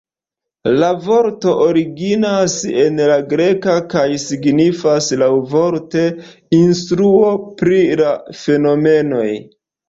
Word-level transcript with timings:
La 0.83 0.87
vorto 1.07 1.51
originas 1.65 2.55
en 2.83 2.97
la 3.11 3.17
greka 3.33 3.75
kaj 3.91 4.05
signifas 4.23 5.11
laŭvorte 5.23 6.07
"instruo 6.61 7.29
pri 7.61 7.79
la 8.03 8.09
fenomenoj". 8.43 9.29